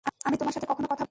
[0.27, 0.99] আমি তোমার সাথে কখনো কথা বলবো না।